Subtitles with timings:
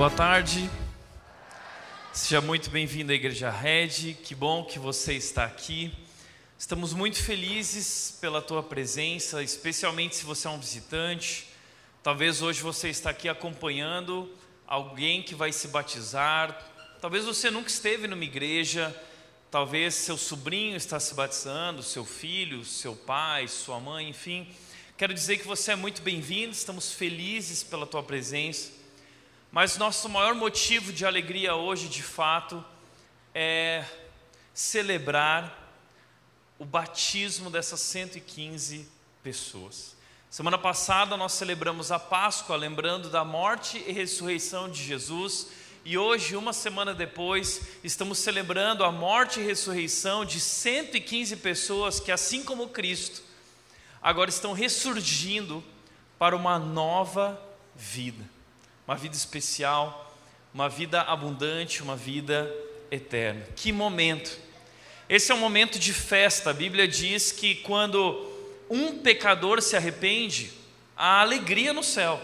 [0.00, 0.70] Boa tarde.
[2.10, 4.14] Seja muito bem-vindo à Igreja Red.
[4.24, 5.92] Que bom que você está aqui.
[6.58, 11.48] Estamos muito felizes pela tua presença, especialmente se você é um visitante.
[12.02, 14.34] Talvez hoje você está aqui acompanhando
[14.66, 16.58] alguém que vai se batizar.
[16.98, 18.98] Talvez você nunca esteve numa igreja.
[19.50, 24.48] Talvez seu sobrinho está se batizando, seu filho, seu pai, sua mãe, enfim.
[24.96, 26.52] Quero dizer que você é muito bem-vindo.
[26.52, 28.79] Estamos felizes pela tua presença.
[29.52, 32.64] Mas nosso maior motivo de alegria hoje, de fato,
[33.34, 33.84] é
[34.54, 35.74] celebrar
[36.56, 38.88] o batismo dessas 115
[39.24, 39.96] pessoas.
[40.30, 45.48] Semana passada nós celebramos a Páscoa, lembrando da morte e ressurreição de Jesus,
[45.84, 52.12] e hoje, uma semana depois, estamos celebrando a morte e ressurreição de 115 pessoas que,
[52.12, 53.20] assim como Cristo,
[54.00, 55.64] agora estão ressurgindo
[56.18, 57.40] para uma nova
[57.74, 58.39] vida
[58.90, 60.12] uma vida especial,
[60.52, 62.52] uma vida abundante, uma vida
[62.90, 63.46] eterna.
[63.54, 64.36] Que momento!
[65.08, 66.50] Esse é um momento de festa.
[66.50, 68.28] A Bíblia diz que quando
[68.68, 70.50] um pecador se arrepende,
[70.96, 72.20] há alegria no céu.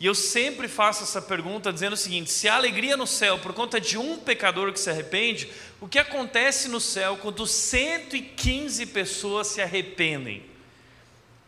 [0.00, 3.52] E eu sempre faço essa pergunta dizendo o seguinte: se há alegria no céu por
[3.52, 5.48] conta de um pecador que se arrepende,
[5.80, 10.44] o que acontece no céu quando 115 pessoas se arrependem?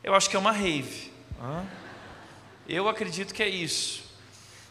[0.04, 1.10] Eu acho que é uma rave.
[2.68, 4.08] Eu acredito que é isso.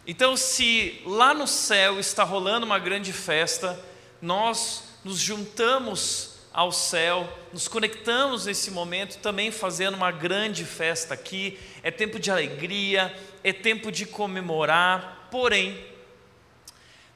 [0.05, 3.80] Então, se lá no céu está rolando uma grande festa,
[4.22, 11.59] nós nos juntamos ao céu, nos conectamos nesse momento também fazendo uma grande festa aqui.
[11.83, 15.27] É tempo de alegria, é tempo de comemorar.
[15.30, 15.80] Porém,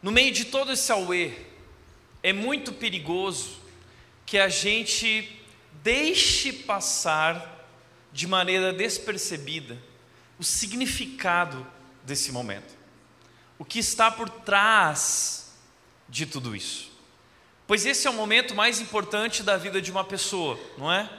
[0.01, 1.31] no meio de todo esse auê,
[2.21, 3.57] é muito perigoso
[4.25, 5.29] que a gente
[5.81, 7.67] deixe passar
[8.11, 9.77] de maneira despercebida
[10.39, 11.65] o significado
[12.03, 12.83] desse momento
[13.63, 15.53] o que está por trás
[16.09, 16.91] de tudo isso.
[17.65, 21.09] Pois esse é o momento mais importante da vida de uma pessoa, não é?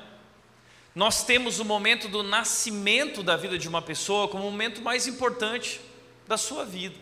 [0.95, 5.07] Nós temos o momento do nascimento da vida de uma pessoa como o momento mais
[5.07, 5.81] importante
[6.29, 6.95] da sua vida.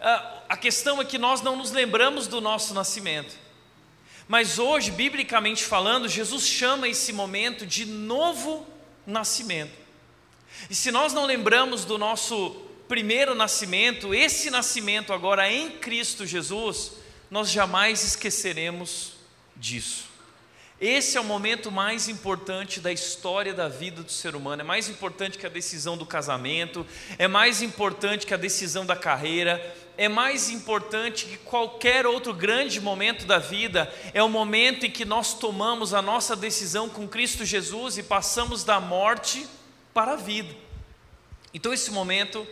[0.00, 3.36] Ah, a questão é que nós não nos lembramos do nosso nascimento.
[4.28, 8.64] Mas hoje, biblicamente falando, Jesus chama esse momento de novo
[9.04, 9.76] nascimento.
[10.68, 12.56] E se nós não lembramos do nosso
[12.88, 16.92] primeiro nascimento, esse nascimento agora em Cristo Jesus,
[17.30, 19.12] nós jamais esqueceremos
[19.56, 20.10] disso.
[20.80, 24.62] Esse é o momento mais importante da história da vida do ser humano.
[24.62, 26.86] É mais importante que a decisão do casamento,
[27.18, 29.62] é mais importante que a decisão da carreira,
[29.98, 33.92] é mais importante que qualquer outro grande momento da vida.
[34.14, 38.64] É o momento em que nós tomamos a nossa decisão com Cristo Jesus e passamos
[38.64, 39.46] da morte
[39.92, 40.54] para a vida.
[41.52, 42.46] Então, esse momento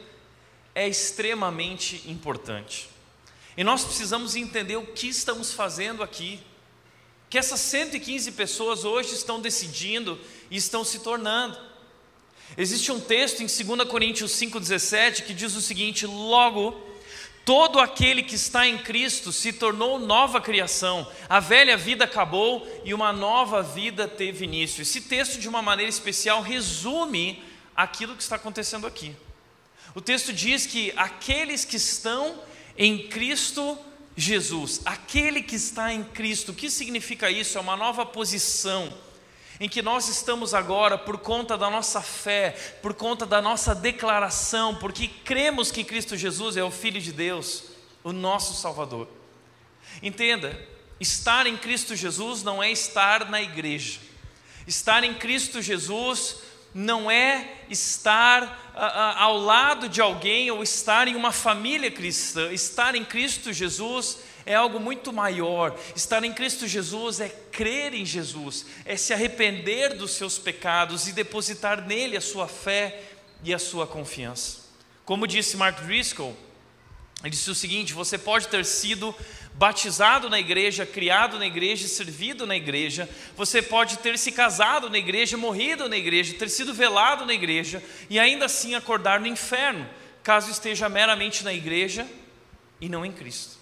[0.74, 2.88] é extremamente importante.
[3.56, 6.40] E nós precisamos entender o que estamos fazendo aqui.
[7.28, 10.18] Que essas 115 pessoas hoje estão decidindo
[10.50, 11.58] e estão se tornando.
[12.56, 16.80] Existe um texto em 2 Coríntios 5,17 que diz o seguinte: Logo,
[17.48, 22.92] todo aquele que está em Cristo se tornou nova criação, a velha vida acabou e
[22.92, 24.82] uma nova vida teve início.
[24.82, 27.42] Esse texto, de uma maneira especial, resume
[27.74, 29.16] aquilo que está acontecendo aqui.
[29.94, 32.38] O texto diz que aqueles que estão
[32.76, 33.78] em Cristo
[34.14, 37.56] Jesus, aquele que está em Cristo, o que significa isso?
[37.56, 38.92] É uma nova posição
[39.60, 44.74] em que nós estamos agora por conta da nossa fé, por conta da nossa declaração,
[44.76, 47.64] porque cremos que Cristo Jesus é o Filho de Deus,
[48.04, 49.08] o nosso Salvador.
[50.02, 50.58] Entenda,
[51.00, 53.98] estar em Cristo Jesus não é estar na igreja,
[54.66, 56.36] estar em Cristo Jesus
[56.74, 62.52] não é estar a, a, ao lado de alguém ou estar em uma família cristã.
[62.52, 65.78] Estar em Cristo Jesus é algo muito maior.
[65.94, 71.12] Estar em Cristo Jesus é crer em Jesus, é se arrepender dos seus pecados e
[71.12, 73.02] depositar nele a sua fé
[73.42, 74.58] e a sua confiança.
[75.04, 76.36] Como disse Mark Driscoll,
[77.22, 79.14] ele disse o seguinte: você pode ter sido
[79.54, 84.98] batizado na igreja, criado na igreja, servido na igreja, você pode ter se casado na
[84.98, 89.88] igreja, morrido na igreja, ter sido velado na igreja e ainda assim acordar no inferno,
[90.22, 92.06] caso esteja meramente na igreja
[92.80, 93.57] e não em Cristo.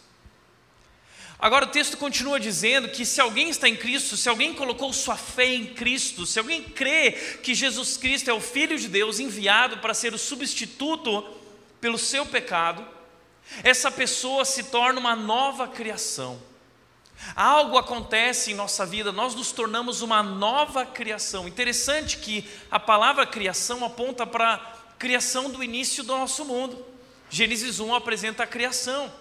[1.39, 5.17] Agora o texto continua dizendo que se alguém está em Cristo, se alguém colocou sua
[5.17, 7.13] fé em Cristo, se alguém crê
[7.43, 11.23] que Jesus Cristo é o Filho de Deus enviado para ser o substituto
[11.81, 12.87] pelo seu pecado,
[13.63, 16.41] essa pessoa se torna uma nova criação.
[17.35, 21.47] Algo acontece em nossa vida, nós nos tornamos uma nova criação.
[21.47, 24.59] Interessante que a palavra criação aponta para a
[24.99, 26.85] criação do início do nosso mundo.
[27.29, 29.13] Gênesis 1 apresenta a criação.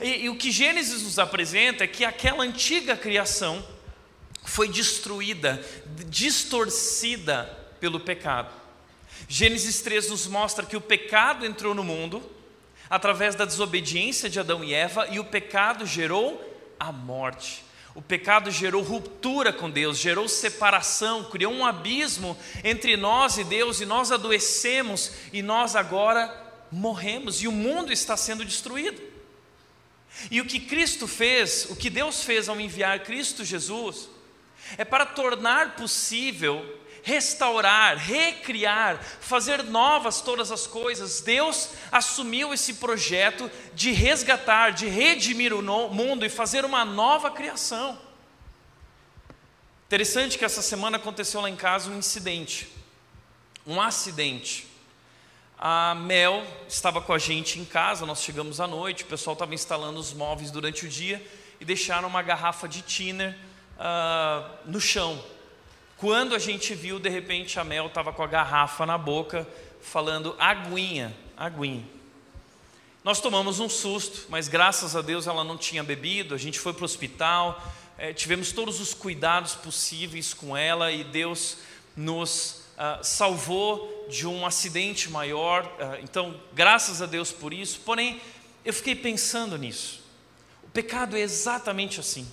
[0.00, 3.64] E, e, o que Gênesis nos apresenta é que aquela antiga criação
[4.44, 5.64] foi destruída,
[6.08, 7.44] distorcida
[7.78, 8.52] pelo pecado.
[9.28, 12.22] Gênesis 3 nos mostra que o pecado entrou no mundo
[12.88, 16.44] através da desobediência de Adão e Eva e o pecado gerou
[16.78, 17.64] a morte.
[17.94, 23.80] O pecado gerou ruptura com Deus, gerou separação, criou um abismo entre nós e Deus,
[23.80, 26.32] e nós adoecemos e nós agora
[26.70, 29.09] morremos, e o mundo está sendo destruído.
[30.30, 34.08] E o que Cristo fez, o que Deus fez ao enviar Cristo Jesus,
[34.76, 41.20] é para tornar possível restaurar, recriar, fazer novas todas as coisas.
[41.20, 47.98] Deus assumiu esse projeto de resgatar, de redimir o mundo e fazer uma nova criação.
[49.86, 52.68] Interessante que essa semana aconteceu lá em casa um incidente,
[53.66, 54.69] um acidente.
[55.62, 59.54] A Mel estava com a gente em casa, nós chegamos à noite, o pessoal estava
[59.54, 61.22] instalando os móveis durante o dia
[61.60, 63.36] e deixaram uma garrafa de thinner
[63.76, 65.22] uh, no chão.
[65.98, 69.46] Quando a gente viu, de repente a Mel estava com a garrafa na boca,
[69.82, 71.84] falando aguinha, aguinha.
[73.04, 76.34] Nós tomamos um susto, mas graças a Deus ela não tinha bebido.
[76.34, 77.62] A gente foi para o hospital,
[77.98, 81.58] é, tivemos todos os cuidados possíveis com ela e Deus
[81.94, 85.64] nos uh, salvou de um acidente maior.
[85.64, 87.80] Uh, então, graças a Deus por isso.
[87.80, 88.20] Porém,
[88.64, 90.02] eu fiquei pensando nisso.
[90.62, 92.26] O pecado é exatamente assim.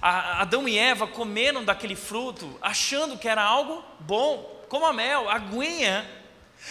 [0.00, 5.34] Adão e Eva comeram daquele fruto achando que era algo bom, como a mel, a
[5.34, 6.08] aguinha,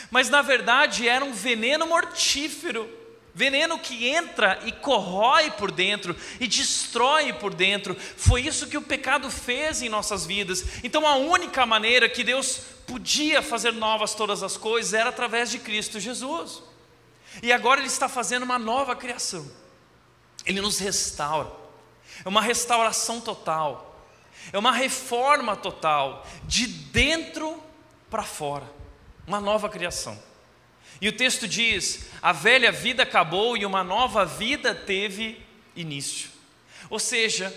[0.09, 2.89] mas na verdade era um veneno mortífero,
[3.33, 7.95] veneno que entra e corrói por dentro e destrói por dentro.
[7.95, 10.63] Foi isso que o pecado fez em nossas vidas.
[10.83, 15.59] Então a única maneira que Deus podia fazer novas todas as coisas era através de
[15.59, 16.61] Cristo Jesus.
[17.41, 19.49] E agora Ele está fazendo uma nova criação.
[20.45, 21.63] Ele nos restaura
[22.23, 23.99] é uma restauração total,
[24.51, 27.61] é uma reforma total, de dentro
[28.09, 28.69] para fora,
[29.25, 30.17] uma nova criação.
[31.01, 35.41] E o texto diz: a velha vida acabou e uma nova vida teve
[35.75, 36.29] início.
[36.89, 37.53] Ou seja,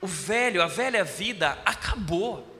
[0.00, 2.54] o velho, a velha vida acabou.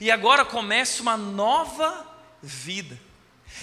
[0.00, 2.06] E agora começa uma nova
[2.42, 2.98] vida.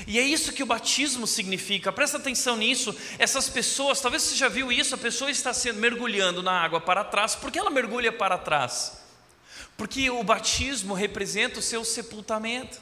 [0.08, 2.96] E é isso que o batismo significa, presta atenção nisso.
[3.20, 7.04] Essas pessoas, talvez você já viu isso, a pessoa está sendo mergulhando na água para
[7.04, 7.36] trás.
[7.36, 9.04] Por que ela mergulha para trás?
[9.78, 12.80] Porque o batismo representa o seu sepultamento,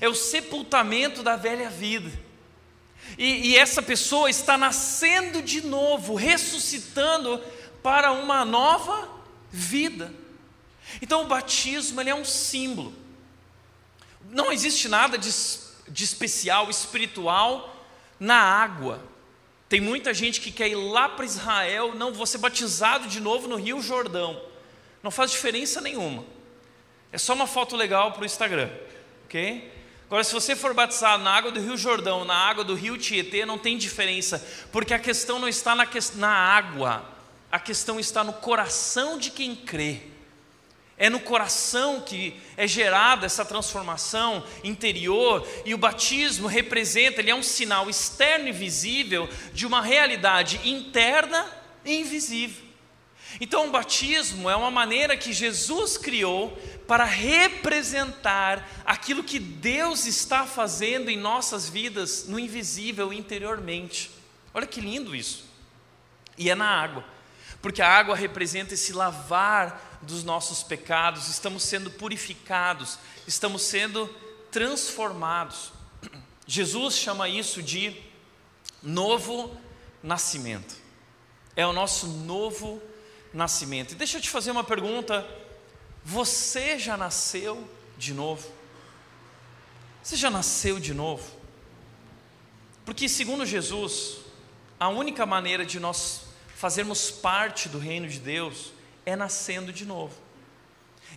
[0.00, 2.10] é o sepultamento da velha vida.
[3.16, 7.42] E, e essa pessoa está nascendo de novo, ressuscitando
[7.82, 9.08] para uma nova
[9.50, 10.12] vida.
[11.00, 12.94] Então o batismo ele é um símbolo.
[14.30, 15.30] Não existe nada de
[15.88, 17.74] de especial, espiritual,
[18.20, 19.02] na água.
[19.68, 23.48] Tem muita gente que quer ir lá para Israel, não, vou ser batizado de novo
[23.48, 24.40] no Rio Jordão.
[25.02, 26.24] Não faz diferença nenhuma.
[27.12, 28.70] É só uma foto legal para o Instagram,
[29.28, 29.70] ok?
[30.06, 33.44] Agora, se você for batizado na água do Rio Jordão, na água do Rio Tietê,
[33.44, 34.42] não tem diferença,
[34.72, 37.04] porque a questão não está na, na água,
[37.52, 40.00] a questão está no coração de quem crê.
[40.96, 47.34] É no coração que é gerada essa transformação interior e o batismo representa, ele é
[47.34, 51.46] um sinal externo e visível de uma realidade interna
[51.84, 52.67] e invisível.
[53.40, 56.56] Então, o batismo é uma maneira que Jesus criou
[56.86, 64.10] para representar aquilo que Deus está fazendo em nossas vidas no invisível interiormente.
[64.54, 65.44] Olha que lindo isso.
[66.36, 67.04] E é na água,
[67.60, 74.06] porque a água representa esse lavar dos nossos pecados, estamos sendo purificados, estamos sendo
[74.50, 75.72] transformados.
[76.46, 77.94] Jesus chama isso de
[78.82, 79.54] novo
[80.02, 80.76] nascimento.
[81.54, 82.97] É o nosso novo nascimento.
[83.92, 85.26] E deixa eu te fazer uma pergunta:
[86.04, 88.50] você já nasceu de novo?
[90.02, 91.38] Você já nasceu de novo?
[92.84, 94.20] Porque, segundo Jesus,
[94.80, 96.22] a única maneira de nós
[96.54, 98.72] fazermos parte do reino de Deus
[99.04, 100.14] é nascendo de novo.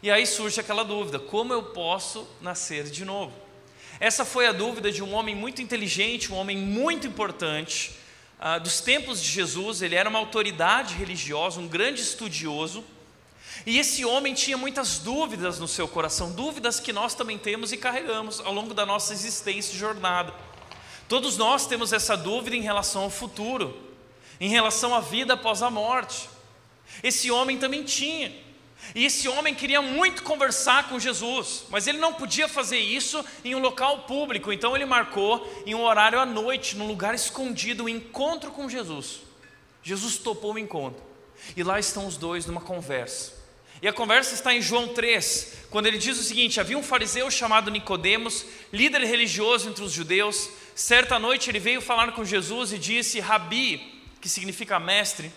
[0.04, 3.34] E aí surge aquela dúvida: como eu posso nascer de novo?
[4.00, 7.96] Essa foi a dúvida de um homem muito inteligente, um homem muito importante,
[8.42, 9.82] uh, dos tempos de Jesus.
[9.82, 12.84] Ele era uma autoridade religiosa, um grande estudioso.
[13.66, 17.78] E esse homem tinha muitas dúvidas no seu coração, dúvidas que nós também temos e
[17.78, 20.34] carregamos ao longo da nossa existência e jornada.
[21.08, 23.78] Todos nós temos essa dúvida em relação ao futuro,
[24.40, 26.30] em relação à vida após a morte.
[27.04, 28.34] Esse homem também tinha.
[28.94, 33.56] E esse homem queria muito conversar com Jesus, mas ele não podia fazer isso em
[33.56, 37.90] um local público, então ele marcou em um horário à noite, num lugar escondido, um
[37.90, 39.22] encontro com Jesus.
[39.84, 41.02] Jesus topou o encontro,
[41.56, 43.42] e lá estão os dois numa conversa.
[43.82, 47.32] E a conversa está em João 3, quando ele diz o seguinte: havia um fariseu
[47.32, 50.50] chamado Nicodemos, líder religioso entre os judeus.
[50.76, 55.34] Certa noite ele veio falar com Jesus e disse: Rabi, que significa mestre,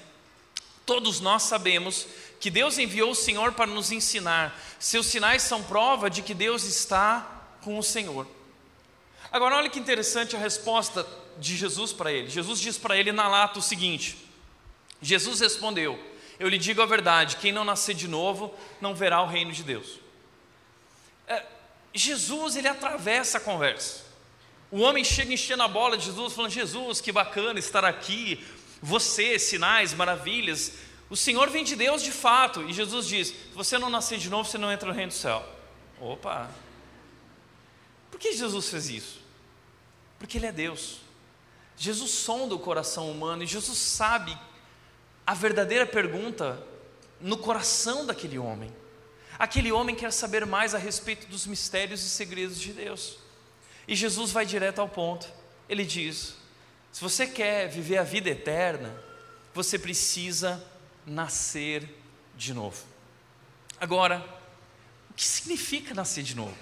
[0.85, 2.07] todos nós sabemos
[2.45, 4.55] que Deus enviou o Senhor para nos ensinar.
[4.79, 8.27] Seus sinais são prova de que Deus está com o Senhor.
[9.33, 11.07] Agora, olha que interessante a resposta
[11.39, 12.29] de Jesus para ele.
[12.29, 14.19] Jesus diz para ele na lata o seguinte:
[15.01, 15.99] Jesus respondeu:
[16.39, 19.63] Eu lhe digo a verdade, quem não nascer de novo não verá o reino de
[19.63, 19.99] Deus.
[21.27, 21.43] É,
[21.95, 24.05] Jesus, ele atravessa a conversa.
[24.71, 28.45] O homem chega enchendo a bola de Jesus, falando: Jesus, que bacana estar aqui,
[28.83, 30.93] você, sinais, maravilhas.
[31.11, 32.63] O Senhor vem de Deus de fato.
[32.63, 35.15] E Jesus diz: se você não nascer de novo, você não entra no reino do
[35.15, 35.45] céu.
[36.01, 36.51] Opa!
[38.11, 39.21] Por que Jesus fez isso?
[40.19, 40.99] Porque Ele é Deus.
[41.77, 44.37] Jesus sonda o coração humano e Jesus sabe
[45.27, 46.63] a verdadeira pergunta
[47.21, 48.71] no coração daquele homem.
[49.39, 53.19] Aquele homem quer saber mais a respeito dos mistérios e segredos de Deus.
[53.89, 55.27] E Jesus vai direto ao ponto.
[55.69, 56.37] Ele diz:
[56.93, 58.95] se você quer viver a vida eterna,
[59.53, 60.65] você precisa
[61.07, 61.89] nascer
[62.37, 62.83] de novo.
[63.81, 64.25] Agora,
[65.11, 66.57] o que significa nascer de novo?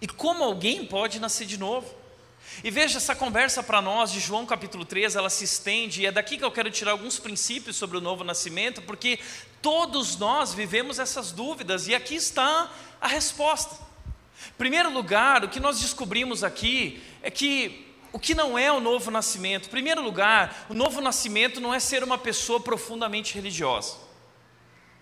[0.00, 2.02] E como alguém pode nascer de novo?
[2.62, 6.12] E veja essa conversa para nós de João capítulo 3, ela se estende, e é
[6.12, 9.18] daqui que eu quero tirar alguns princípios sobre o novo nascimento, porque
[9.60, 12.70] todos nós vivemos essas dúvidas, e aqui está
[13.00, 13.76] a resposta.
[14.58, 19.10] Primeiro lugar, o que nós descobrimos aqui é que o que não é o novo
[19.10, 19.66] nascimento?
[19.66, 23.96] Em primeiro lugar, o novo nascimento não é ser uma pessoa profundamente religiosa.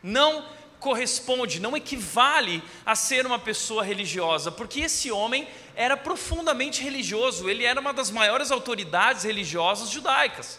[0.02, 0.46] Não
[0.78, 7.64] corresponde, não equivale a ser uma pessoa religiosa, porque esse homem era profundamente religioso, ele
[7.64, 10.58] era uma das maiores autoridades religiosas judaicas.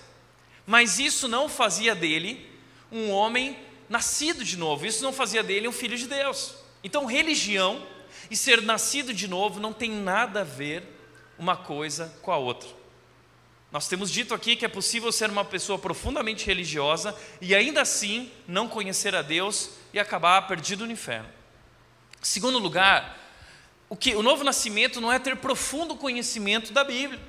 [0.66, 2.48] Mas isso não fazia dele
[2.92, 3.58] um homem
[3.90, 6.56] nascido de novo, isso não fazia dele um filho de Deus.
[6.84, 7.86] Então, religião
[8.30, 10.91] e ser nascido de novo não tem nada a ver
[11.42, 12.70] uma coisa com a outra.
[13.72, 18.32] Nós temos dito aqui que é possível ser uma pessoa profundamente religiosa e ainda assim
[18.48, 21.28] não conhecer a Deus e acabar perdido no inferno.
[22.22, 23.18] Segundo lugar,
[23.90, 27.20] o que o novo nascimento não é ter profundo conhecimento da Bíblia.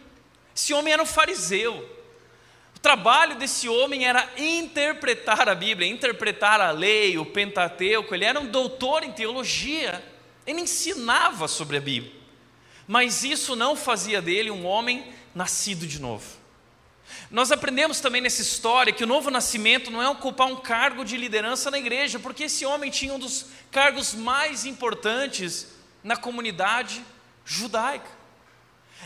[0.54, 1.88] Esse homem era um fariseu.
[2.76, 8.14] O trabalho desse homem era interpretar a Bíblia, interpretar a lei, o Pentateuco.
[8.14, 10.04] Ele era um doutor em teologia.
[10.46, 12.21] Ele ensinava sobre a Bíblia
[12.86, 16.42] mas isso não fazia dele um homem nascido de novo.
[17.30, 21.16] Nós aprendemos também nessa história que o novo nascimento não é ocupar um cargo de
[21.16, 25.68] liderança na igreja, porque esse homem tinha um dos cargos mais importantes
[26.02, 27.02] na comunidade
[27.44, 28.10] judaica.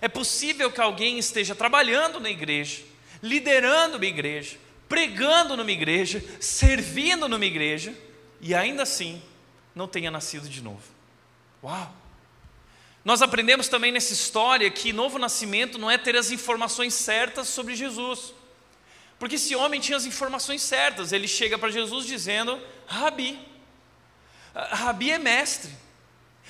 [0.00, 2.83] É possível que alguém esteja trabalhando na igreja,
[3.23, 7.95] liderando uma igreja, pregando numa igreja, servindo numa igreja,
[8.40, 9.23] e ainda assim
[9.75, 10.83] não tenha nascido de novo.
[11.62, 12.06] Uau!
[13.07, 17.77] Nós aprendemos também nessa história que novo nascimento não é ter as informações certas sobre
[17.77, 18.35] Jesus.
[19.17, 23.39] Porque esse homem tinha as informações certas, ele chega para Jesus dizendo: Rabi,
[24.53, 25.71] Rabi é mestre.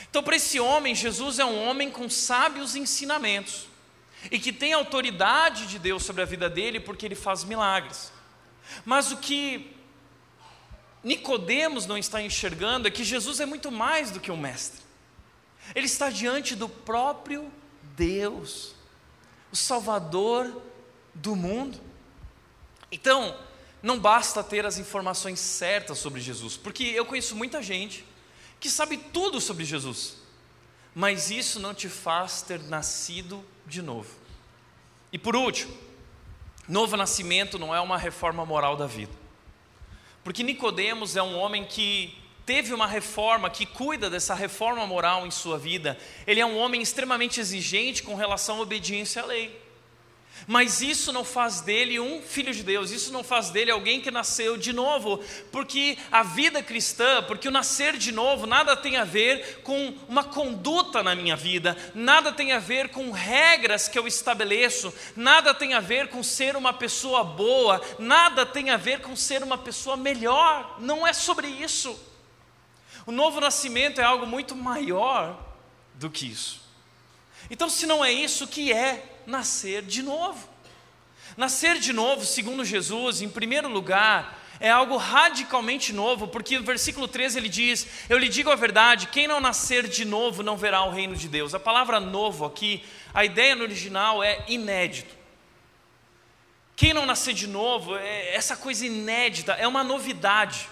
[0.09, 3.67] Então, para esse homem, Jesus é um homem com sábios ensinamentos
[4.31, 8.11] e que tem autoridade de Deus sobre a vida dele porque ele faz milagres.
[8.83, 9.77] Mas o que
[11.05, 14.86] Nicodemos não está enxergando é que Jesus é muito mais do que um mestre.
[15.75, 17.51] Ele está diante do próprio
[17.97, 18.75] Deus,
[19.53, 20.63] o Salvador
[21.15, 21.81] do mundo.
[22.91, 23.37] Então,
[23.83, 28.05] não basta ter as informações certas sobre Jesus, porque eu conheço muita gente
[28.59, 30.17] que sabe tudo sobre Jesus,
[30.95, 34.11] mas isso não te faz ter nascido de novo.
[35.13, 35.77] E por último,
[36.69, 39.13] novo nascimento não é uma reforma moral da vida.
[40.25, 45.31] Porque Nicodemos é um homem que teve uma reforma, que cuida dessa reforma moral em
[45.33, 45.99] sua vida.
[46.27, 49.67] Ele é um homem extremamente exigente com relação à obediência à lei.
[50.47, 54.11] Mas isso não faz dele um filho de Deus, isso não faz dele alguém que
[54.11, 55.19] nasceu de novo,
[55.51, 60.23] porque a vida cristã, porque o nascer de novo, nada tem a ver com uma
[60.23, 65.75] conduta na minha vida, nada tem a ver com regras que eu estabeleço, nada tem
[65.75, 69.97] a ver com ser uma pessoa boa, nada tem a ver com ser uma pessoa
[69.97, 71.99] melhor, não é sobre isso.
[73.07, 75.41] O novo nascimento é algo muito maior
[75.95, 76.61] do que isso.
[77.49, 80.49] Então, se não é isso, que é nascer de novo?
[81.37, 87.07] Nascer de novo, segundo Jesus, em primeiro lugar, é algo radicalmente novo, porque no versículo
[87.07, 90.83] 13 ele diz: Eu lhe digo a verdade, quem não nascer de novo não verá
[90.83, 91.55] o reino de Deus.
[91.55, 92.83] A palavra novo aqui,
[93.13, 95.15] a ideia no original é inédito.
[96.75, 100.69] Quem não nascer de novo, é essa coisa inédita, é uma novidade,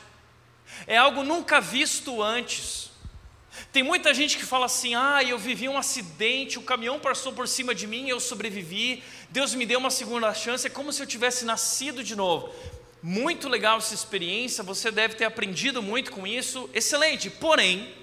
[0.86, 2.90] é algo nunca visto antes.
[3.72, 7.46] Tem muita gente que fala assim: ah, eu vivi um acidente, o caminhão passou por
[7.46, 11.06] cima de mim, eu sobrevivi, Deus me deu uma segunda chance, é como se eu
[11.06, 12.52] tivesse nascido de novo.
[13.02, 17.94] Muito legal essa experiência, você deve ter aprendido muito com isso, excelente, porém,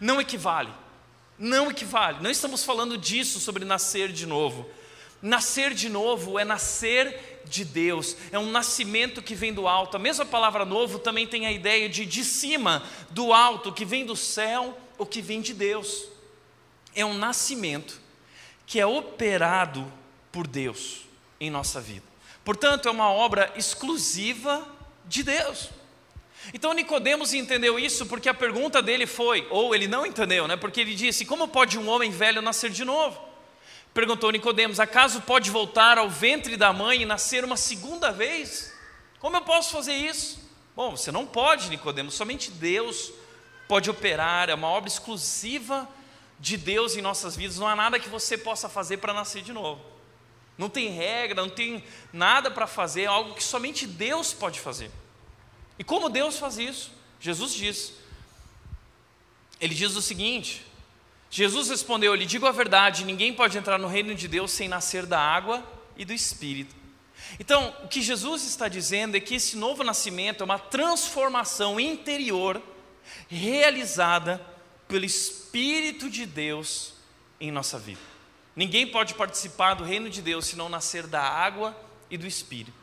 [0.00, 0.72] não equivale.
[1.38, 4.68] Não equivale, não estamos falando disso sobre nascer de novo.
[5.20, 9.96] Nascer de novo é nascer de Deus, é um nascimento que vem do alto.
[9.96, 14.04] A mesma palavra novo também tem a ideia de de cima, do alto, que vem
[14.04, 16.08] do céu, o que vem de Deus.
[16.94, 18.00] É um nascimento
[18.66, 19.90] que é operado
[20.30, 21.06] por Deus
[21.40, 22.04] em nossa vida.
[22.44, 24.66] Portanto, é uma obra exclusiva
[25.06, 25.70] de Deus.
[26.52, 30.56] Então Nicodemos entendeu isso porque a pergunta dele foi, ou ele não entendeu, né?
[30.56, 33.27] Porque ele disse: "Como pode um homem velho nascer de novo?"
[33.92, 38.72] Perguntou Nicodemos: "Acaso pode voltar ao ventre da mãe e nascer uma segunda vez?
[39.18, 43.12] Como eu posso fazer isso?" Bom, você não pode, Nicodemos, somente Deus
[43.66, 45.88] pode operar, é uma obra exclusiva
[46.38, 49.52] de Deus em nossas vidas, não há nada que você possa fazer para nascer de
[49.52, 49.84] novo.
[50.56, 54.90] Não tem regra, não tem nada para fazer, é algo que somente Deus pode fazer.
[55.78, 56.90] E como Deus faz isso?
[57.20, 57.92] Jesus diz.
[59.60, 60.64] Ele diz o seguinte:
[61.30, 64.68] Jesus respondeu: Eu lhe digo a verdade, ninguém pode entrar no reino de Deus sem
[64.68, 65.62] nascer da água
[65.96, 66.74] e do Espírito.
[67.38, 72.62] Então, o que Jesus está dizendo é que esse novo nascimento é uma transformação interior
[73.28, 74.44] realizada
[74.86, 76.94] pelo Espírito de Deus
[77.40, 78.00] em nossa vida.
[78.56, 81.76] Ninguém pode participar do reino de Deus se não nascer da água
[82.10, 82.77] e do Espírito.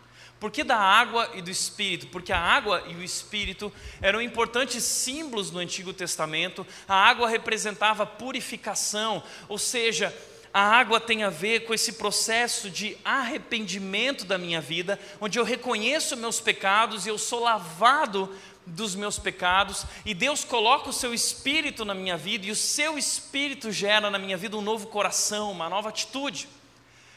[0.46, 2.06] Por que da água e do Espírito?
[2.06, 6.67] Porque a água e o Espírito eram importantes símbolos no Antigo Testamento.
[6.88, 10.15] A água representava purificação, ou seja,
[10.54, 15.43] a água tem a ver com esse processo de arrependimento da minha vida, onde eu
[15.43, 18.32] reconheço meus pecados e eu sou lavado
[18.67, 23.00] dos meus pecados, e Deus coloca o seu espírito na minha vida, e o seu
[23.00, 26.48] espírito gera na minha vida um novo coração, uma nova atitude.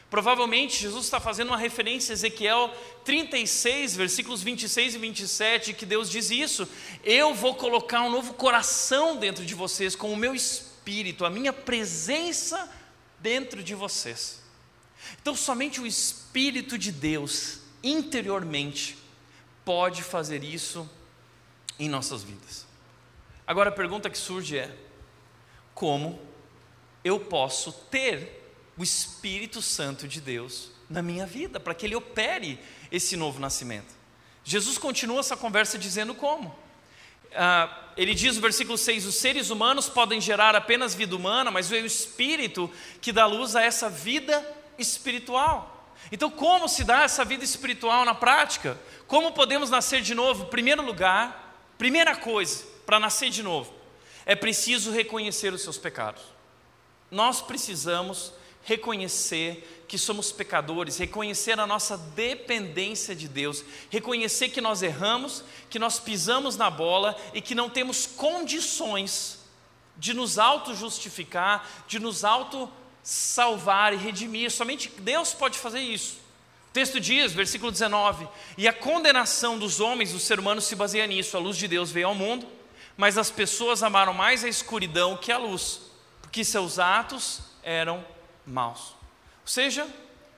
[0.09, 2.73] Provavelmente Jesus está fazendo uma referência a Ezequiel
[3.05, 6.67] 36, versículos 26 e 27, que Deus diz isso:
[7.03, 11.53] Eu vou colocar um novo coração dentro de vocês, com o meu espírito, a minha
[11.53, 12.69] presença
[13.19, 14.41] dentro de vocês.
[15.21, 18.97] Então, somente o Espírito de Deus, interiormente,
[19.63, 20.89] pode fazer isso
[21.77, 22.65] em nossas vidas.
[23.45, 24.75] Agora a pergunta que surge é:
[25.73, 26.19] como
[27.03, 28.38] eu posso ter
[28.79, 32.59] o Espírito Santo de Deus na minha vida, para que ele opere
[32.91, 33.93] esse novo nascimento?
[34.43, 36.55] Jesus continua essa conversa dizendo como.
[37.35, 41.71] Ah, ele diz no versículo 6: os seres humanos podem gerar apenas vida humana, mas
[41.71, 44.43] é o Espírito que dá luz a essa vida
[44.79, 45.93] espiritual.
[46.11, 48.79] Então, como se dá essa vida espiritual na prática?
[49.05, 50.45] Como podemos nascer de novo?
[50.45, 53.73] Primeiro lugar, Primeira coisa, para nascer de novo,
[54.25, 56.21] é preciso reconhecer os seus pecados.
[57.09, 58.33] Nós precisamos
[58.69, 65.79] reconhecer que somos pecadores, reconhecer a nossa dependência de Deus, reconhecer que nós erramos, que
[65.79, 69.39] nós pisamos na bola e que não temos condições
[69.97, 74.51] de nos auto-justificar, de nos auto-salvar e redimir.
[74.51, 76.17] Somente Deus pode fazer isso.
[76.69, 81.07] O texto diz, versículo 19: E a condenação dos homens, do ser humano, se baseia
[81.07, 81.35] nisso.
[81.35, 82.47] A luz de Deus veio ao mundo,
[82.95, 85.81] mas as pessoas amaram mais a escuridão que a luz,
[86.21, 88.05] porque seus atos eram
[88.49, 88.95] maus.
[89.41, 89.87] Ou seja,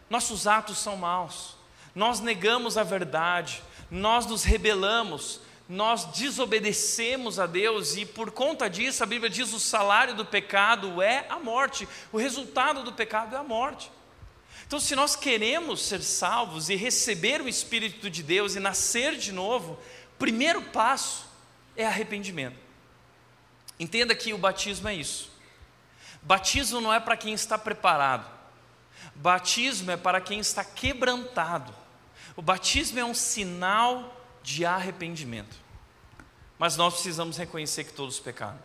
[0.10, 1.56] nossos atos são maus,
[1.96, 9.04] nós negamos a verdade, nós nos rebelamos, nós desobedecemos a Deus e por conta disso
[9.04, 13.40] a Bíblia diz o salário do pecado é a morte, o resultado do pecado é
[13.40, 13.90] a morte.
[14.68, 19.32] Então, se nós queremos ser salvos e receber o Espírito de Deus e nascer de
[19.32, 21.26] novo, o primeiro passo
[21.76, 22.58] é arrependimento.
[23.80, 25.31] Entenda que o batismo é isso.
[26.22, 28.30] Batismo não é para quem está preparado,
[29.16, 31.74] batismo é para quem está quebrantado.
[32.36, 35.56] O batismo é um sinal de arrependimento.
[36.58, 38.60] Mas nós precisamos reconhecer que todos pecaram.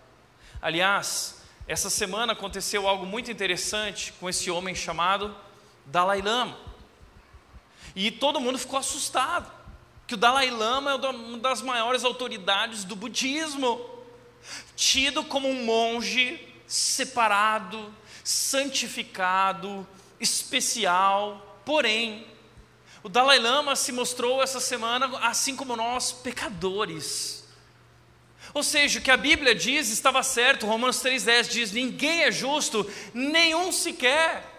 [0.60, 5.34] Aliás, essa semana aconteceu algo muito interessante com esse homem chamado
[5.86, 6.56] Dalai Lama.
[7.94, 9.50] E todo mundo ficou assustado,
[10.06, 13.80] que o Dalai Lama é uma das maiores autoridades do budismo,
[14.76, 19.86] tido como um monge separado, santificado,
[20.20, 21.60] especial.
[21.64, 22.26] Porém,
[23.06, 27.46] O Dalai Lama se mostrou essa semana, assim como nós, pecadores.
[28.52, 32.84] Ou seja, o que a Bíblia diz estava certo, Romanos 3,10 diz: ninguém é justo,
[33.14, 34.54] nenhum sequer.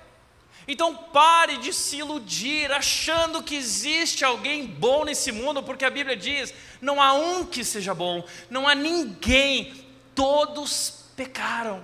[0.66, 6.16] Então pare de se iludir achando que existe alguém bom nesse mundo, porque a Bíblia
[6.16, 9.74] diz: não há um que seja bom, não há ninguém,
[10.16, 11.84] todos pecaram.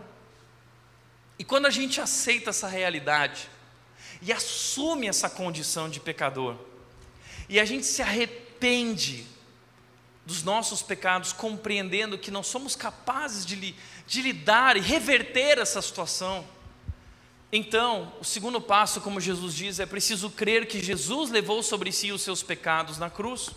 [1.38, 3.50] E quando a gente aceita essa realidade
[4.22, 6.56] e assume essa condição de pecador,
[7.50, 9.26] e a gente se arrepende
[10.26, 13.76] dos nossos pecados, compreendendo que não somos capazes de,
[14.08, 16.48] de lidar e reverter essa situação,
[17.56, 22.12] então, o segundo passo, como Jesus diz, é preciso crer que Jesus levou sobre si
[22.12, 23.52] os seus pecados na cruz.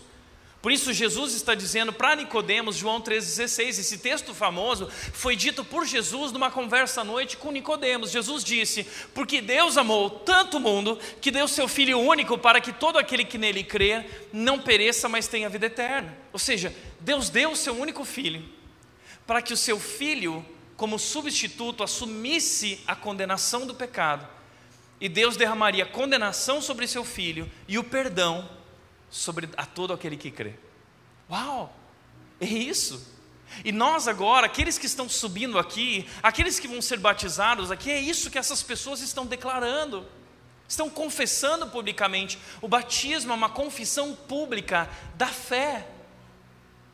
[0.67, 5.87] Por isso Jesus está dizendo para Nicodemos, João 3,16, esse texto famoso foi dito por
[5.87, 8.11] Jesus numa conversa à noite com Nicodemos.
[8.11, 12.73] Jesus disse: Porque Deus amou tanto o mundo que deu seu Filho único para que
[12.73, 14.03] todo aquele que nele crê
[14.33, 16.17] não pereça, mas tenha vida eterna.
[16.33, 18.43] Ou seja, Deus deu o seu único filho
[19.25, 24.27] para que o seu filho como substituto, assumisse a condenação do pecado,
[24.99, 28.57] e Deus derramaria condenação sobre seu filho e o perdão
[29.09, 30.53] sobre a todo aquele que crê.
[31.29, 31.73] Uau!
[32.39, 33.15] É isso.
[33.63, 37.99] E nós agora, aqueles que estão subindo aqui, aqueles que vão ser batizados aqui, é
[37.99, 40.05] isso que essas pessoas estão declarando.
[40.67, 42.37] Estão confessando publicamente.
[42.61, 45.87] O batismo é uma confissão pública da fé.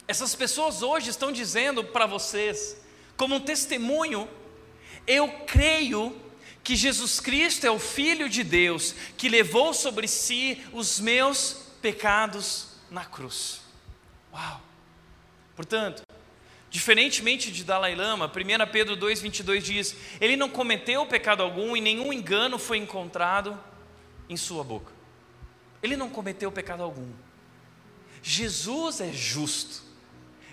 [0.07, 2.77] Essas pessoas hoje estão dizendo para vocês:
[3.17, 4.29] como um testemunho,
[5.07, 6.15] eu creio
[6.63, 12.69] que Jesus Cristo é o Filho de Deus que levou sobre si os meus pecados
[12.89, 13.61] na cruz.
[14.33, 14.61] Uau!
[15.53, 16.01] Portanto,
[16.69, 22.13] diferentemente de Dalai Lama, 1 Pedro 2,22 diz: Ele não cometeu pecado algum e nenhum
[22.13, 23.61] engano foi encontrado
[24.29, 24.93] em sua boca.
[25.83, 27.11] Ele não cometeu pecado algum.
[28.21, 29.83] Jesus é justo,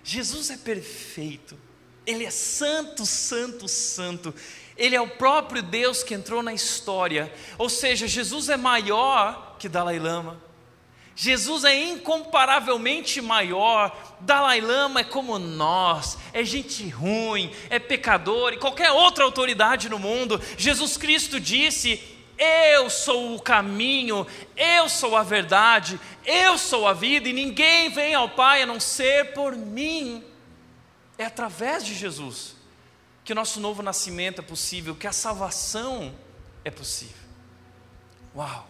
[0.03, 1.57] Jesus é perfeito.
[2.05, 4.35] Ele é santo, santo, santo.
[4.77, 7.33] Ele é o próprio Deus que entrou na história.
[7.57, 10.50] Ou seja, Jesus é maior que Dalai Lama.
[11.21, 13.95] Jesus é incomparavelmente maior.
[14.21, 19.99] Dalai Lama é como nós, é gente ruim, é pecador e qualquer outra autoridade no
[19.99, 20.41] mundo.
[20.57, 22.03] Jesus Cristo disse:
[22.39, 28.15] Eu sou o caminho, eu sou a verdade, eu sou a vida e ninguém vem
[28.15, 30.25] ao Pai a não ser por mim.
[31.19, 32.57] É através de Jesus
[33.27, 36.15] que o nosso novo nascimento é possível, que a salvação
[36.65, 37.21] é possível.
[38.35, 38.70] Uau!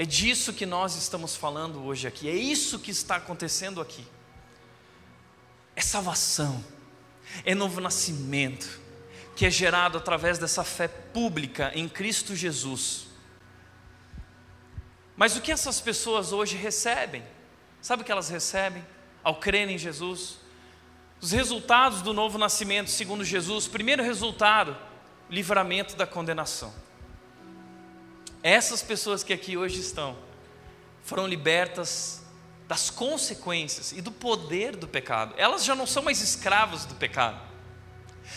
[0.00, 4.06] É disso que nós estamos falando hoje aqui, é isso que está acontecendo aqui.
[5.74, 6.64] É salvação,
[7.44, 8.80] é novo nascimento,
[9.34, 13.08] que é gerado através dessa fé pública em Cristo Jesus.
[15.16, 17.24] Mas o que essas pessoas hoje recebem?
[17.82, 18.86] Sabe o que elas recebem
[19.24, 20.38] ao crer em Jesus?
[21.20, 24.76] Os resultados do novo nascimento, segundo Jesus, primeiro resultado,
[25.28, 26.72] livramento da condenação.
[28.42, 30.16] Essas pessoas que aqui hoje estão
[31.02, 32.22] foram libertas
[32.66, 35.34] das consequências e do poder do pecado.
[35.36, 37.40] Elas já não são mais escravas do pecado.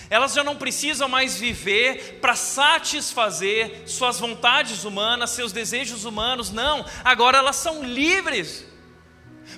[0.09, 6.85] Elas já não precisam mais viver para satisfazer suas vontades humanas, seus desejos humanos, não.
[7.03, 8.65] Agora elas são livres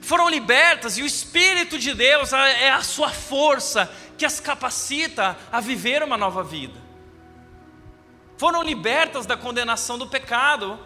[0.01, 5.60] foram libertas e o Espírito de Deus é a sua força que as capacita a
[5.60, 6.82] viver uma nova vida.
[8.38, 10.80] Foram libertas da condenação do pecado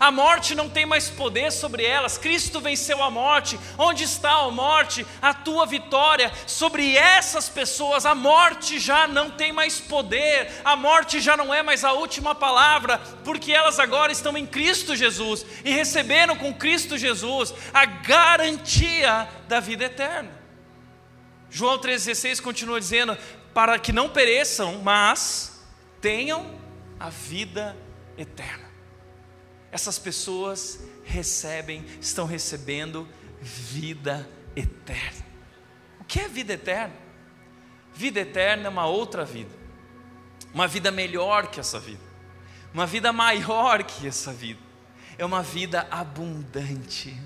[0.00, 2.18] a morte não tem mais poder sobre elas.
[2.18, 3.58] Cristo venceu a morte.
[3.78, 5.06] Onde está a morte?
[5.20, 8.06] A tua vitória sobre essas pessoas.
[8.06, 10.50] A morte já não tem mais poder.
[10.64, 14.96] A morte já não é mais a última palavra, porque elas agora estão em Cristo
[14.96, 20.30] Jesus e receberam com Cristo Jesus a garantia da vida eterna.
[21.50, 23.16] João 3,16 continua dizendo:
[23.52, 25.53] para que não pereçam, mas
[26.04, 26.60] tenham
[27.00, 27.74] a vida
[28.18, 28.74] eterna
[29.74, 33.08] essas pessoas recebem, estão recebendo
[33.42, 35.26] vida eterna.
[35.98, 36.94] O que é vida eterna?
[37.92, 39.50] Vida eterna é uma outra vida,
[40.52, 42.04] uma vida melhor que essa vida,
[42.72, 44.60] uma vida maior que essa vida,
[45.18, 47.20] é uma vida abundante,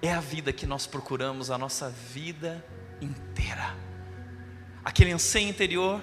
[0.00, 2.64] é a vida que nós procuramos a nossa vida
[3.00, 3.74] inteira.
[4.84, 6.00] Aquele anseio interior,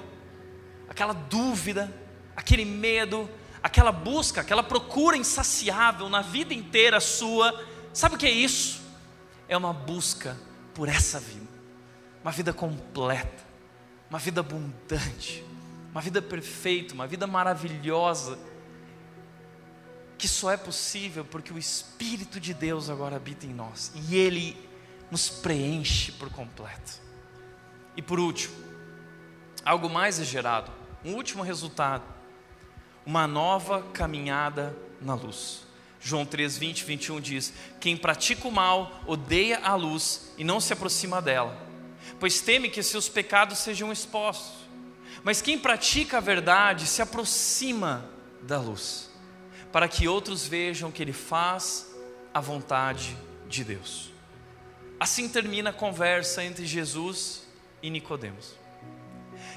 [0.95, 1.93] aquela dúvida,
[2.37, 3.29] aquele medo,
[3.61, 8.81] aquela busca, aquela procura insaciável na vida inteira sua, sabe o que é isso?
[9.49, 10.37] É uma busca
[10.73, 11.51] por essa vida,
[12.23, 13.43] uma vida completa,
[14.09, 15.43] uma vida abundante,
[15.91, 18.39] uma vida perfeita, uma vida maravilhosa.
[20.17, 24.55] que só é possível porque o Espírito de Deus agora habita em nós e Ele
[25.11, 27.01] nos preenche por completo.
[27.97, 28.55] E por último,
[29.65, 30.71] algo mais é gerado,
[31.05, 32.03] um último resultado,
[33.05, 35.63] uma nova caminhada na luz.
[36.01, 40.73] João 3, 20, 21 diz: Quem pratica o mal odeia a luz e não se
[40.73, 41.57] aproxima dela,
[42.19, 44.65] pois teme que seus pecados sejam expostos.
[45.23, 48.07] Mas quem pratica a verdade se aproxima
[48.41, 49.09] da luz,
[49.71, 51.95] para que outros vejam que ele faz
[52.33, 53.15] a vontade
[53.47, 54.11] de Deus.
[54.99, 57.47] Assim termina a conversa entre Jesus
[57.81, 58.64] e Nicodemos.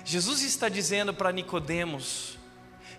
[0.09, 2.39] Jesus está dizendo para Nicodemos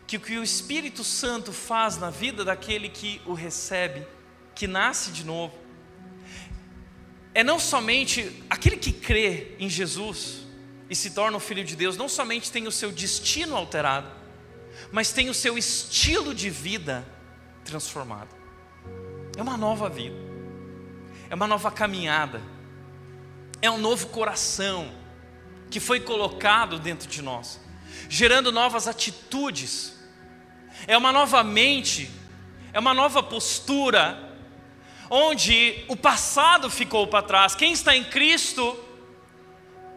[0.06, 4.06] que o que o Espírito Santo faz na vida daquele que o recebe,
[4.54, 5.58] que nasce de novo,
[7.34, 10.46] é não somente aquele que crê em Jesus
[10.88, 14.12] e se torna o filho de Deus, não somente tem o seu destino alterado,
[14.92, 17.04] mas tem o seu estilo de vida
[17.66, 18.36] transformado.
[19.36, 20.16] É uma nova vida,
[21.28, 22.40] é uma nova caminhada,
[23.64, 24.99] é um novo coração,
[25.70, 27.60] que foi colocado dentro de nós,
[28.10, 29.98] gerando novas atitudes,
[30.88, 32.10] é uma nova mente,
[32.74, 34.18] é uma nova postura,
[35.10, 37.56] onde o passado ficou para trás.
[37.56, 38.78] Quem está em Cristo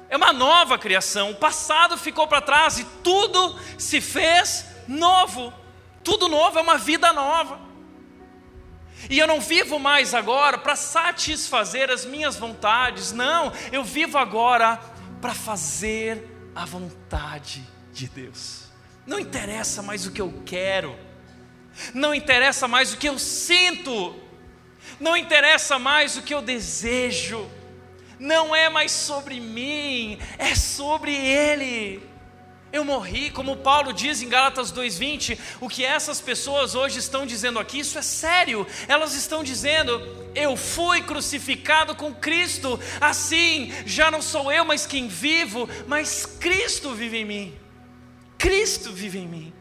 [0.08, 5.52] é uma nova criação, o passado ficou para trás e tudo se fez novo.
[6.04, 7.60] Tudo novo é uma vida nova.
[9.08, 14.80] E eu não vivo mais agora para satisfazer as minhas vontades, não, eu vivo agora
[15.22, 18.64] para fazer a vontade de Deus.
[19.06, 20.98] Não interessa mais o que eu quero,
[21.94, 24.20] não interessa mais o que eu sinto,
[24.98, 27.48] não interessa mais o que eu desejo,
[28.18, 32.02] não é mais sobre mim, é sobre Ele.
[32.72, 37.58] Eu morri, como Paulo diz em Gálatas 2:20, o que essas pessoas hoje estão dizendo
[37.58, 38.66] aqui, isso é sério.
[38.88, 40.00] Elas estão dizendo:
[40.34, 46.94] eu fui crucificado com Cristo, assim já não sou eu mais quem vivo, mas Cristo
[46.94, 47.54] vive em mim.
[48.38, 49.52] Cristo vive em mim.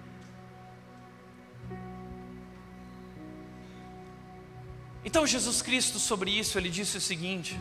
[5.04, 7.60] Então Jesus Cristo sobre isso ele disse o seguinte: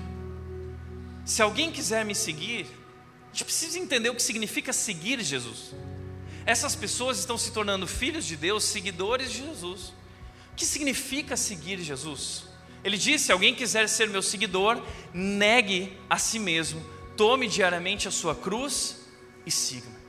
[1.25, 2.80] se alguém quiser me seguir,
[3.31, 5.73] a gente precisa entender o que significa seguir Jesus.
[6.45, 9.93] Essas pessoas estão se tornando filhos de Deus, seguidores de Jesus.
[10.53, 12.45] O que significa seguir Jesus?
[12.83, 14.83] Ele disse: se alguém quiser ser meu seguidor,
[15.15, 16.85] negue a si mesmo,
[17.17, 18.97] tome diariamente a sua cruz
[19.47, 20.01] e siga-me.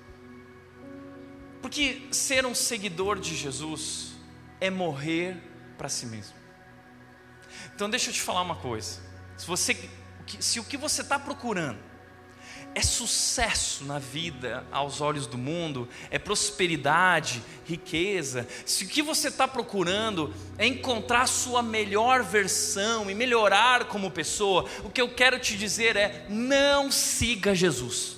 [1.62, 4.14] Porque ser um seguidor de Jesus
[4.60, 5.38] é morrer
[5.78, 6.34] para si mesmo.
[7.76, 9.00] Então deixa eu te falar uma coisa.
[9.38, 9.78] Se, você,
[10.40, 11.91] se o que você está procurando
[12.74, 18.48] é sucesso na vida aos olhos do mundo, é prosperidade, riqueza.
[18.66, 24.10] Se o que você está procurando é encontrar a sua melhor versão e melhorar como
[24.10, 28.18] pessoa, o que eu quero te dizer é: não siga Jesus.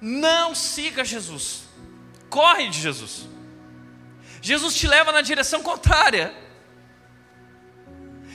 [0.00, 1.64] Não siga Jesus.
[2.30, 3.28] Corre de Jesus.
[4.40, 6.34] Jesus te leva na direção contrária.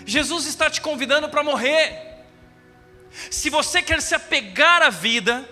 [0.06, 2.13] Jesus está te convidando para morrer.
[3.30, 5.48] Se você quer se apegar à vida,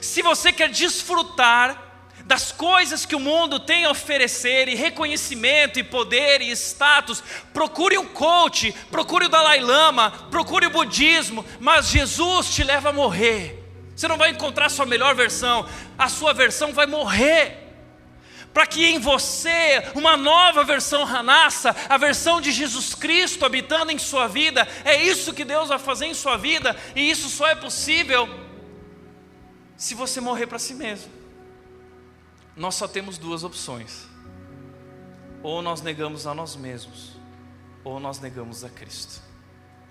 [0.00, 1.86] se você quer desfrutar
[2.24, 7.22] das coisas que o mundo tem a oferecer, e reconhecimento, e poder, e status,
[7.54, 12.92] procure um coach, procure o Dalai Lama, procure o budismo, mas Jesus te leva a
[12.92, 13.64] morrer.
[13.96, 17.67] Você não vai encontrar a sua melhor versão, a sua versão vai morrer
[18.52, 23.98] para que em você uma nova versão renasça, a versão de Jesus Cristo habitando em
[23.98, 24.66] sua vida.
[24.84, 28.28] É isso que Deus vai fazer em sua vida, e isso só é possível
[29.76, 31.10] se você morrer para si mesmo.
[32.56, 34.08] Nós só temos duas opções:
[35.42, 37.12] ou nós negamos a nós mesmos,
[37.84, 39.22] ou nós negamos a Cristo.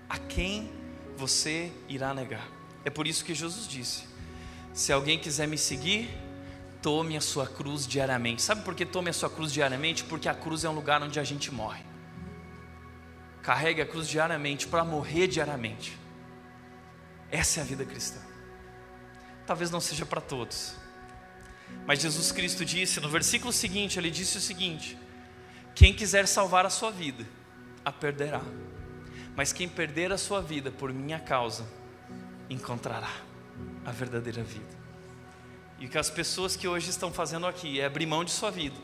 [0.08, 0.70] A quem
[1.16, 2.46] você irá negar?
[2.84, 4.04] É por isso que Jesus disse:
[4.74, 6.10] se alguém quiser me seguir,
[6.80, 8.42] Tome a sua cruz diariamente.
[8.42, 10.04] Sabe por que tome a sua cruz diariamente?
[10.04, 11.82] Porque a cruz é um lugar onde a gente morre.
[13.42, 15.98] Carregue a cruz diariamente para morrer diariamente.
[17.30, 18.20] Essa é a vida cristã.
[19.46, 20.74] Talvez não seja para todos.
[21.86, 24.98] Mas Jesus Cristo disse no versículo seguinte, ele disse o seguinte:
[25.74, 27.26] Quem quiser salvar a sua vida,
[27.84, 28.42] a perderá.
[29.34, 31.66] Mas quem perder a sua vida por minha causa,
[32.50, 33.12] encontrará
[33.84, 34.77] a verdadeira vida.
[35.78, 38.76] E que as pessoas que hoje estão fazendo aqui é abrir mão de sua vida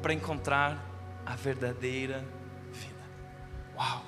[0.00, 0.82] para encontrar
[1.24, 2.24] a verdadeira
[2.72, 3.04] vida.
[3.76, 4.04] Uau!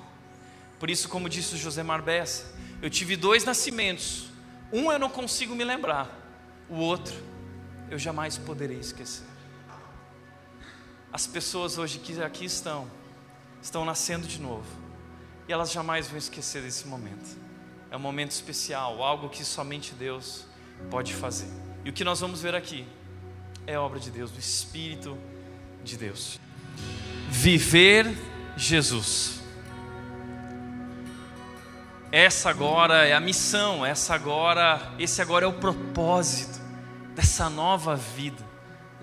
[0.79, 4.29] Por isso, como disse o José Marbessa, eu tive dois nascimentos.
[4.71, 6.09] Um eu não consigo me lembrar,
[6.69, 7.15] o outro
[7.89, 9.25] eu jamais poderei esquecer.
[11.11, 12.89] as pessoas hoje que aqui estão,
[13.61, 14.67] estão nascendo de novo.
[15.47, 17.35] E elas jamais vão esquecer desse momento.
[17.89, 20.45] É um momento especial, algo que somente Deus
[20.91, 21.49] pode fazer.
[21.83, 22.85] E o que nós vamos ver aqui
[23.65, 25.17] é obra de Deus, do Espírito
[25.83, 26.39] de Deus.
[27.29, 28.07] Viver
[28.57, 29.39] Jesus.
[32.11, 36.59] Essa agora é a missão, essa agora, esse agora é o propósito
[37.15, 38.43] dessa nova vida,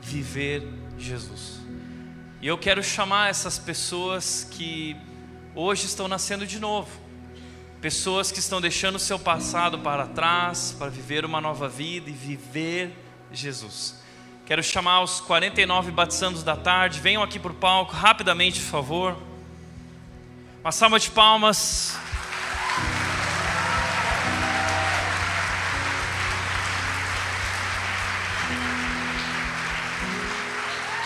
[0.01, 0.67] viver
[0.99, 1.61] Jesus.
[2.43, 4.97] E eu quero chamar essas pessoas que
[5.55, 6.91] hoje estão nascendo de novo,
[7.87, 12.13] pessoas que estão deixando o seu passado para trás para viver uma nova vida e
[12.13, 12.91] viver
[13.31, 14.03] Jesus.
[14.45, 19.17] Quero chamar os 49 batizandos da tarde, venham aqui para o palco rapidamente, por favor.
[20.65, 21.97] Uma salva de palmas.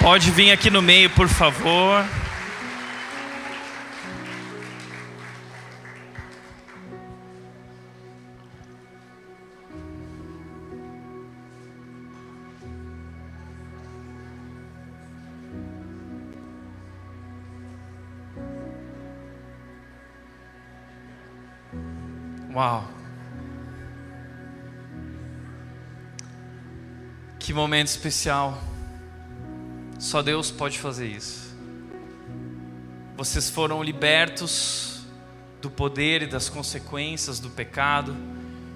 [0.00, 2.06] Pode vir aqui no meio, por favor.
[27.50, 28.62] Que momento especial.
[29.98, 31.52] Só Deus pode fazer isso.
[33.16, 35.00] Vocês foram libertos
[35.60, 38.16] do poder e das consequências do pecado.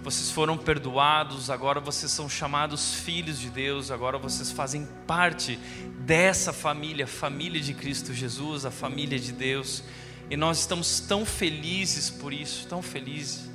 [0.03, 5.57] Vocês foram perdoados, agora vocês são chamados filhos de Deus, agora vocês fazem parte
[6.01, 9.85] dessa família, família de Cristo Jesus, a família de Deus.
[10.29, 13.49] E nós estamos tão felizes por isso, tão felizes.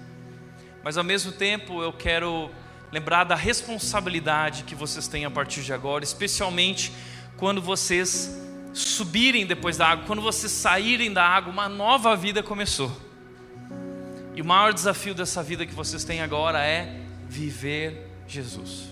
[0.81, 2.49] Mas ao mesmo tempo eu quero
[2.91, 6.91] lembrar da responsabilidade que vocês têm a partir de agora, especialmente
[7.37, 8.37] quando vocês
[8.73, 12.91] subirem depois da água, quando vocês saírem da água, uma nova vida começou.
[14.35, 18.89] E o maior desafio dessa vida que vocês têm agora é viver Jesus.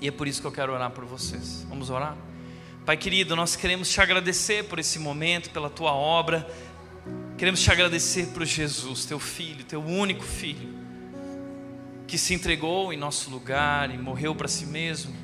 [0.00, 1.64] E é por isso que eu quero orar por vocês.
[1.68, 2.16] Vamos orar?
[2.84, 6.48] Pai querido, nós queremos te agradecer por esse momento, pela tua obra.
[7.38, 10.81] Queremos te agradecer por Jesus, teu filho, teu único filho,
[12.12, 15.14] que se entregou em nosso lugar e morreu para si mesmo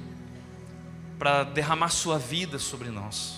[1.18, 3.34] para derramar sua vida sobre nós.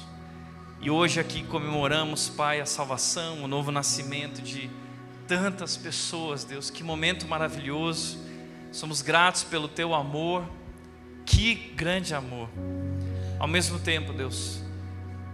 [0.80, 4.70] E hoje aqui comemoramos, Pai, a salvação, o novo nascimento de
[5.26, 6.70] tantas pessoas, Deus.
[6.70, 8.20] Que momento maravilhoso.
[8.70, 10.48] Somos gratos pelo teu amor.
[11.26, 12.48] Que grande amor.
[13.36, 14.60] Ao mesmo tempo, Deus,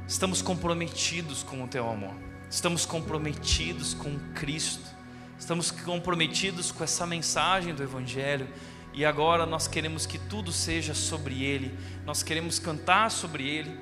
[0.09, 2.14] estamos comprometidos com o teu amor.
[2.48, 4.95] Estamos comprometidos com Cristo.
[5.38, 8.49] Estamos comprometidos com essa mensagem do evangelho
[8.96, 13.79] e agora nós queremos que tudo seja sobre Ele, nós queremos cantar sobre Ele,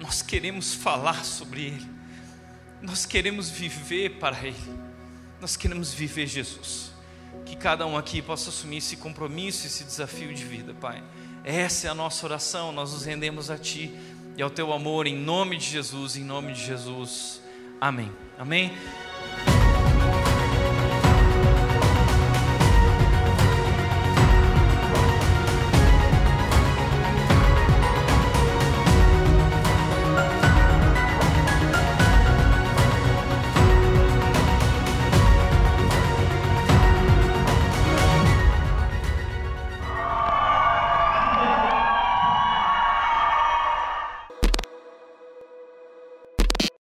[0.00, 1.90] nós queremos falar sobre Ele,
[2.80, 4.56] nós queremos viver para Ele,
[5.40, 6.90] nós queremos viver Jesus.
[7.44, 11.02] Que cada um aqui possa assumir esse compromisso, esse desafio de vida, Pai.
[11.44, 13.94] Essa é a nossa oração, nós nos rendemos a Ti
[14.36, 17.42] e ao Teu amor, em nome de Jesus, em nome de Jesus.
[17.78, 18.10] Amém.
[18.38, 18.72] Amém.